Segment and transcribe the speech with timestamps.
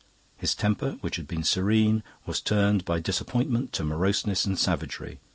[0.35, 5.19] His temper, which had been serene, was turned by disappointment to moroseness and savagery.